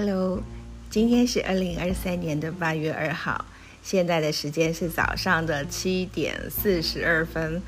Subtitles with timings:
[0.00, 0.40] Hello，
[0.88, 3.44] 今天是二零二三年的八月二号，
[3.82, 7.60] 现在的时间是早上的七点四十二分，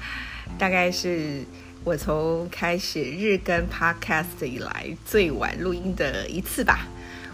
[0.56, 1.42] 大概是
[1.82, 6.86] 我从开始日更 Podcast 以来最晚录音的一次吧。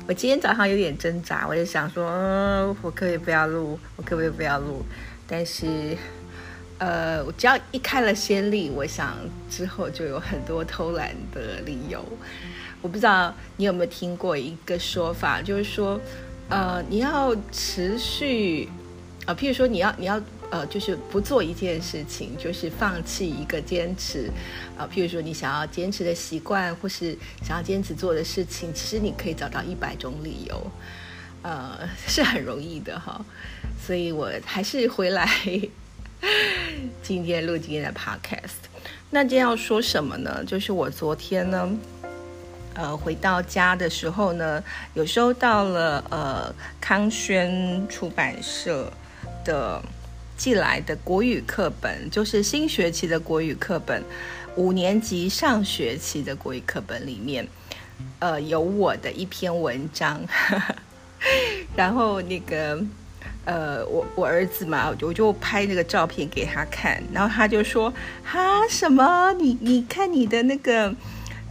[0.09, 3.79] 我今天早上有点挣扎，我就想说，呃，我可不可以不要录？
[3.97, 4.83] 我可不可以不要录？
[5.27, 5.95] 但是，
[6.79, 9.15] 呃，我只要一开了先例，我想
[9.51, 12.03] 之后就有很多偷懒的理由。
[12.87, 16.01] 我不知道你有没有听过一个说法，就是说，
[16.49, 18.69] 呃，你要持续，
[19.25, 24.31] 啊，譬如说你要你要呃，就是不做一件事情，就是放弃一个坚持，
[24.79, 30.71] 啊，譬如说你想要坚持的习惯，或是想要坚持做的事情，其实你可以找到一百种理由，
[31.43, 33.21] 呃，是很容易的哈。
[33.85, 35.29] 所以我还是回来
[37.03, 38.71] 今天录今天的 podcast。
[39.11, 40.45] 那今天要说什么呢？
[40.45, 41.69] 就是我昨天呢。
[42.77, 48.93] 呃，回到家的时候呢，有收到了呃康轩出版社
[49.47, 49.83] 的
[50.37, 54.05] 寄来的国语课本，就是新学期的国语课本，
[54.57, 57.49] 五年级上学期的国语课本里面，
[58.19, 60.21] 呃，有我的一篇文章，
[61.75, 62.79] 然后那个
[63.47, 67.91] 呃，我我儿子嘛，我就拍那个照片给他看，然后他就说
[68.23, 69.33] 哈什么？
[69.33, 70.95] 你你看你的那个。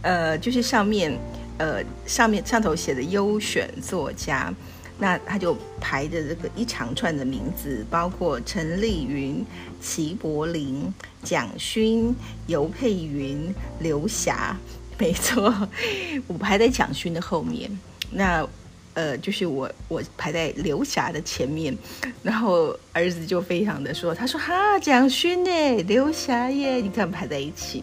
[0.02, 1.18] 呃，就是上面，
[1.58, 4.54] 呃，上面上头写的优选作家，
[4.98, 9.44] 那他就排着这个一长串的名字，包括陈丽云、
[9.80, 12.14] 齐柏林、蒋勋、
[12.46, 14.56] 尤佩云、刘霞，
[14.96, 15.52] 没错，
[16.28, 17.68] 我排在蒋勋的后面。
[18.10, 18.48] 那
[18.94, 21.76] 呃，就是我我排在刘霞的前面，
[22.22, 27.82] 然后儿子就非常的说，他说哈，蒋勋呢，刘霞耶，你看排在一起，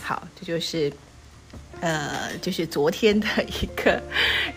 [0.00, 0.92] 好，这就是。
[1.80, 4.02] 呃，就是昨天的一个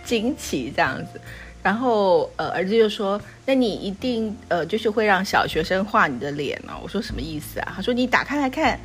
[0.06, 1.20] 惊奇这样子，
[1.62, 8.80] 然后呃，儿子就说：“那你一定呃，就是会让小学生画你的脸哦。”我说：“什么意思啊？”他说：“你打开来看，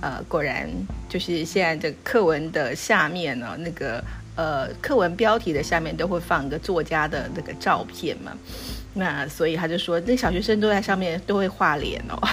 [0.00, 0.68] 呃，果然
[1.08, 4.04] 就是现在这课文的下面呢，那个
[4.36, 8.32] 呃，课文标题的下面都会放一个作家的那个照片嘛。
[8.94, 12.28] 那所以他就说，那小学生都在上面都会画脸哦。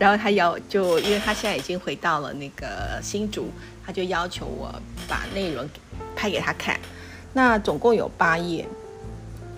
[0.00, 3.48] 然后他要就因为他现在已经回到了那个新竹。”
[3.82, 4.72] 他就要求我
[5.08, 5.68] 把内容
[6.14, 6.78] 拍给他看，
[7.32, 8.64] 那总共有八页。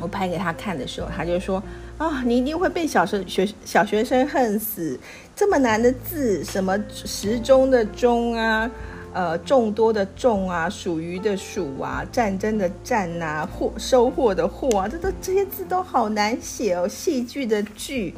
[0.01, 1.63] 我拍给他看的时候，他就说
[1.99, 4.99] ：“啊，你一定会被小生学小学生恨死！
[5.37, 8.71] 这么难的字，什么时钟的钟啊，
[9.13, 16.89] 呃，众多的众啊，属于的属啊，战争的战啊，获收获的获啊，这都这些字都好难写哦。
[16.89, 18.15] 戏剧的剧，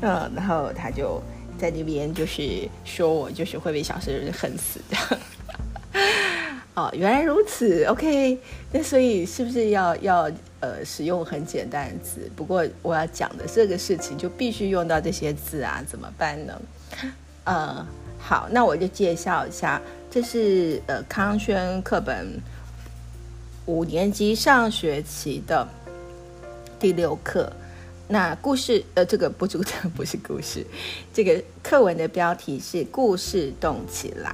[0.00, 1.22] 嗯，然后他就
[1.62, 5.18] 在那边就是说我就是会被小生恨死的。
[6.74, 8.36] ”哦，原来如此，OK。
[8.72, 10.28] 那所以是不是要要
[10.58, 12.28] 呃使用很简单的字？
[12.34, 16.60] 不过我要讲的这个事情就必须用到这些字啊，怎么办呢？
[17.44, 17.86] 呃，
[18.18, 19.80] 好，那我就介绍一下，
[20.10, 22.40] 这是呃康轩课本
[23.66, 25.68] 五年级上学期的
[26.80, 27.52] 第六课。
[28.12, 30.66] 那故事呃，这个不主的不是故事，
[31.14, 34.30] 这个课文的标题是《故事动起来》。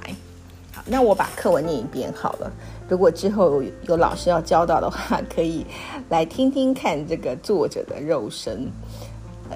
[0.75, 2.51] 好那我把课文念一遍好了。
[2.89, 5.65] 如果之后有老师要教到的话，可以
[6.09, 8.69] 来听听看这个作者的肉声。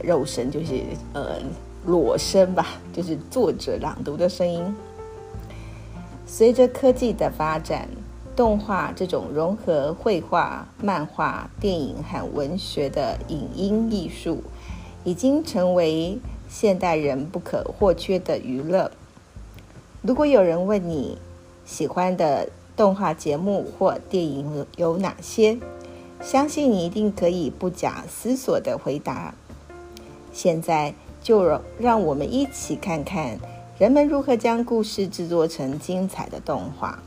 [0.02, 1.36] 肉身就是呃
[1.86, 4.74] 裸身吧，就是作者朗读的声音。
[6.26, 7.90] 随着科技的发展，
[8.36, 14.44] 动画这种融合绘画、漫画、电影和文学的影音艺术，
[15.04, 16.18] 已经成为
[16.50, 18.92] 现代人不可或缺的娱乐。
[20.02, 21.18] 如果有人问你
[21.66, 25.60] 喜欢的动画节目或电影有哪些，
[26.22, 29.36] 相信你一定可以不假思索的回答。
[30.32, 33.38] 现在就让我们一起看看
[33.78, 37.00] 人们如何将故事制作成精彩的动画。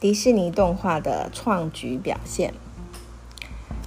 [0.00, 2.54] 迪士尼动画的创举表现，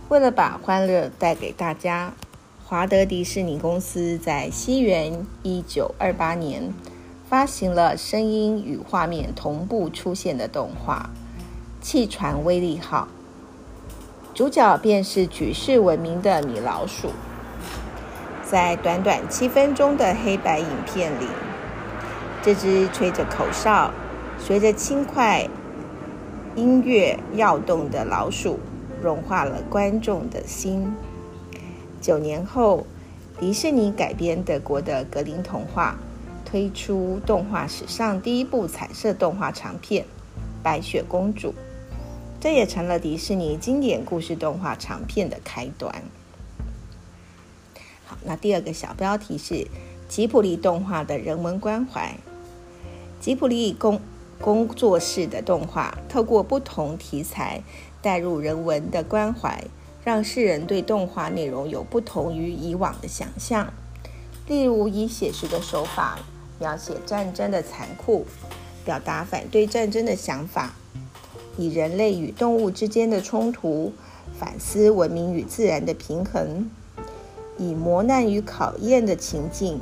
[0.10, 2.14] 为了把欢乐带给大家，
[2.64, 6.72] 华德迪士尼公司在西元一九二八年。
[7.28, 11.10] 发行了声音与画面同步出现的动画
[11.84, 13.08] 《气船威力号》，
[14.36, 17.10] 主角便是举世闻名的米老鼠。
[18.44, 21.26] 在短短七分钟的黑白影片里，
[22.44, 23.92] 这只吹着口哨、
[24.38, 25.50] 随着轻快
[26.56, 28.60] 音乐要动的老鼠，
[29.02, 30.94] 融化了观众的心。
[32.00, 32.86] 九年后，
[33.40, 35.98] 迪士尼改编德国的格林童话。
[36.46, 40.04] 推出动画史上第一部彩色动画长片
[40.62, 41.50] 《白雪公主》，
[42.40, 46.04] 这也成了迪士尼经典故事动画长片的开端。
[48.06, 49.66] 好，那第二个小标题是
[50.08, 52.16] 吉卜力动画的人文关怀。
[53.20, 54.00] 吉卜力公
[54.44, 57.64] 工作室的动画，透过不同题材
[58.02, 59.64] 带入人文的关怀，
[60.04, 63.72] 让世人对动画内容有不同于以往的想象。
[64.46, 66.20] 例如，以写实的手法
[66.60, 68.26] 描写战争的残酷，
[68.84, 70.74] 表达反对战争的想法；
[71.58, 73.94] 以人类与动物之间的冲突，
[74.38, 76.66] 反思文明与自然的平衡；
[77.58, 79.80] 以磨难与考验的情境。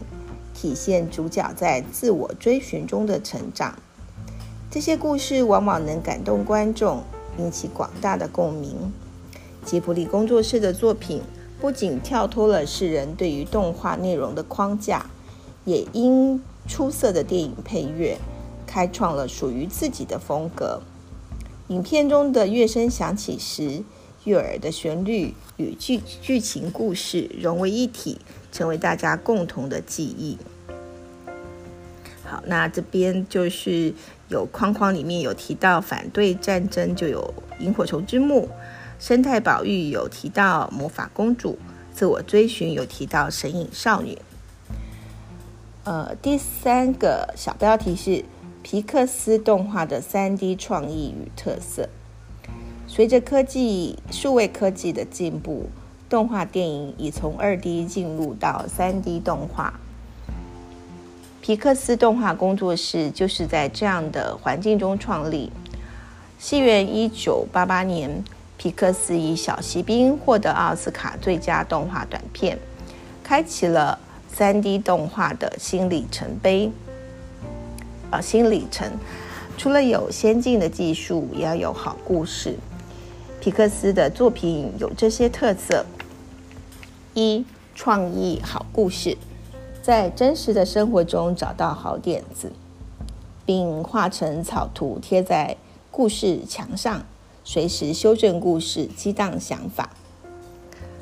[0.54, 3.80] 体现主角在自我追寻中的成长，
[4.72, 7.04] 这些故事往往能感动观众，
[7.38, 8.94] 引起广大的共鸣。
[9.66, 11.22] 吉卜力工作室的作品
[11.60, 15.08] 不仅跳脱了世人对于动画内容的框架，
[15.66, 18.18] 也因出色的电影配乐，
[18.66, 20.82] 开创了属于自己的风格。
[21.68, 23.84] 影片中的乐声响起时，
[24.24, 28.20] 悦耳的旋律与剧剧情故事融为一体，
[28.54, 30.38] 成为大家共同的记忆。
[32.24, 33.94] 好，那这边就是
[34.32, 38.48] 有框框里面有提到反对战争，就有萤火虫之墓；
[38.98, 41.58] 生态保育有提到魔法公主；
[41.94, 44.18] 自我追寻有提到神隐少女。
[45.84, 48.24] 呃，第三个小标题是
[48.64, 51.90] 皮克斯动画的三 D 创意与特色。
[52.88, 55.70] 随着科技数位科技的进步，
[56.08, 59.81] 动画电影已从二 D 进入到三 D 动画。
[61.42, 65.52] 皮克斯动画工作室就是在这样的环境中创立。
[66.38, 68.24] 西元一九八八年，
[68.58, 72.60] 皮克斯以《小锡兵》获得奥斯卡最佳动画短片，
[73.24, 73.98] 开启了
[74.32, 76.72] 三 D 动画的新里程碑。
[78.12, 78.92] 啊，新里程，
[79.58, 82.56] 除了有先进的技术，也要有好故事。
[83.40, 85.84] 皮克斯的作品有这些特色：
[87.16, 89.18] 一、创意好故事。
[89.82, 92.52] 在真实的生活中找到好点子，
[93.46, 95.58] 并画成草图贴在
[95.90, 97.04] 故事墙上，
[97.44, 99.90] 随时修正故事，激荡想法。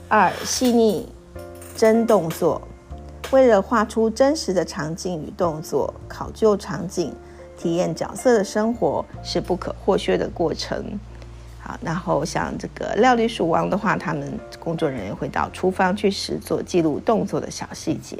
[0.07, 1.09] 二、细腻
[1.75, 2.61] 真动作，
[3.31, 7.13] 为了画出真实的场景与动作，考究场景，
[7.57, 10.97] 体验角色的生活是不可或缺的过程。
[11.61, 18.17] 好，然后像这个料理鼠王的话，他们工作人员会到厨房去实做，记录动作的小细节。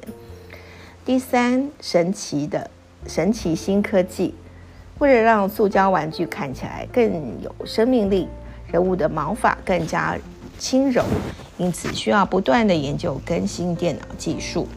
[1.10, 2.70] 第三，神奇的
[3.08, 4.36] 神奇新科技，
[5.00, 8.28] 为了让塑胶玩具看起来更有生命力，
[8.72, 10.16] 人物的毛发更加
[10.60, 11.04] 轻柔，
[11.58, 14.68] 因此需要不断的研究更新电脑技术。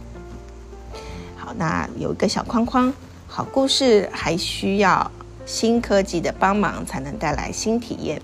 [1.37, 2.91] 好，那有一个小框框，
[3.27, 5.13] 好故事还需要
[5.45, 8.23] 新科技的帮忙才能带来新体验。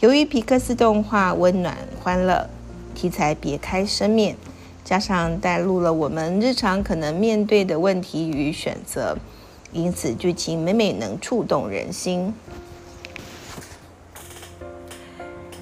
[0.00, 2.50] 由于皮克斯动画温暖欢乐，
[2.94, 4.36] 题材别开生面。
[4.84, 9.16] 加上带入了我们日常可能面对的问题与选择，
[9.72, 12.34] 因此剧情每每能触动人心。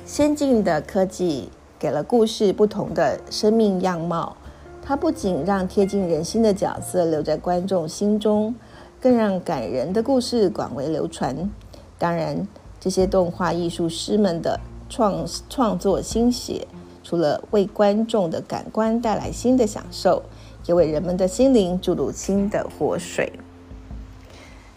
[0.04, 4.36] 先进的科技给了故事不同的生命样貌，
[4.82, 8.54] 它不仅让贴近人心的角色留在观众心中，
[9.00, 11.48] 更让感人的故事广为流传。
[11.96, 12.46] 当然，
[12.80, 16.66] 这些动画艺术师们的创创作心血。
[17.02, 20.22] 除了为观众的感官带来新的享受，
[20.66, 23.32] 也为人们的心灵注入新的活水。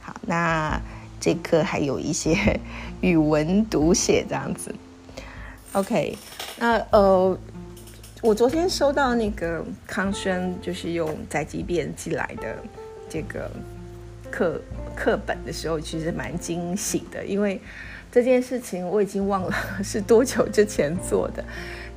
[0.02, 0.82] 好，那
[1.20, 2.60] 这课还有一些
[3.02, 4.74] 语文读写这样子。
[5.74, 6.18] OK，
[6.58, 7.38] 那呃，
[8.22, 12.56] 我昨天收到那个康轩就是用宅急便寄来的
[13.10, 13.52] 这个
[14.32, 14.62] 课
[14.96, 17.60] 课本的时候，其实蛮惊喜的，因为
[18.12, 19.54] 这件事情我已经忘了
[19.84, 21.44] 是多久之前做的。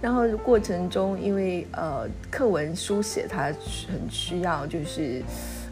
[0.00, 3.52] 然后过程中，因为呃课文书写它
[3.88, 5.22] 很需要，就是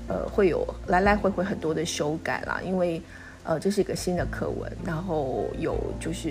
[0.09, 3.01] 呃会有来来回回很多的修改啦，因为
[3.45, 6.31] 呃这是一个新的课文，然后有就是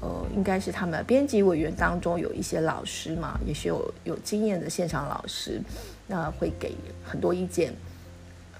[0.00, 5.60] 呃应该是他们编辑委员当中有一些老师嘛，也是有有经验的现场老师，
[6.06, 6.74] 那会给
[7.04, 7.74] 很多意见。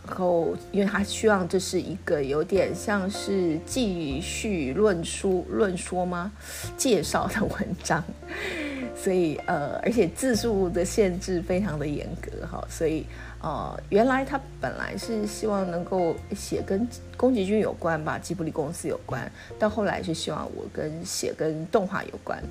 [0.06, 6.32] 然后，因为他希望这是一个有点像是继续论述、论说吗？
[6.76, 8.02] 介绍的文章，
[8.96, 13.06] 所以呃，而且字数的限制非常的严格哈，所以
[13.40, 19.30] 呃，原来他本来是希望能够写跟宫崎骏有关吧，吉卜力公司有关，
[19.60, 22.42] 到后来是希望我跟写跟动画有关。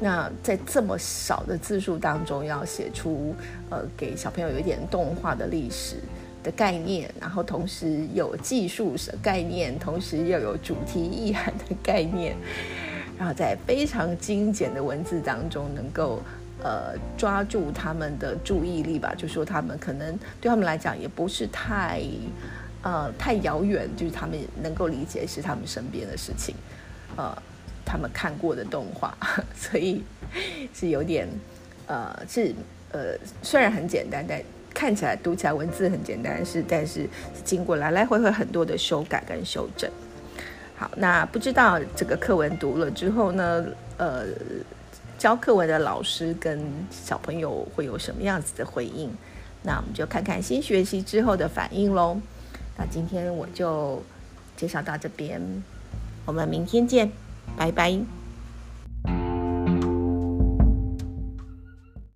[0.00, 3.34] 那在这么少的字数当中，要写出
[3.68, 5.96] 呃给小朋友有一点动画的历史。
[6.42, 12.36] 的概念，然后同时有技术的概念，同时又有主题意涵的概念，
[13.18, 16.20] 然后在非常精简的文字当中，能够
[16.62, 19.14] 呃抓住他们的注意力吧。
[19.16, 22.02] 就说他们可能对他们来讲也不是太
[22.82, 26.54] 呃太遥远，就是他们能够理解是他们身边的事情，
[27.16, 27.36] 呃，
[27.84, 29.16] 他们看过的动画，
[29.54, 30.02] 所以
[30.74, 31.28] 是有点
[31.86, 32.52] 呃是
[32.90, 34.42] 呃虽然很简单，但。
[34.74, 37.08] 看起来读起来文字很简单，是但是
[37.44, 39.90] 经过来来回回很多的修改跟修正。
[40.76, 43.64] 好，那不知道这个课文读了之后呢，
[43.98, 44.24] 呃，
[45.16, 46.60] 教课文的老师跟
[46.90, 49.10] 小朋友会有什么样子的回应？
[49.62, 52.18] 那我们就看看新学习之后的反应喽。
[52.76, 54.02] 那今天我就
[54.56, 55.40] 介绍到这边，
[56.24, 57.12] 我们明天见，
[57.56, 58.21] 拜拜。